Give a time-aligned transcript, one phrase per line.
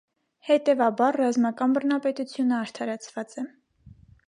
[0.45, 3.49] Հետևաբար ռազմական բռնապետությունը արդարացված է։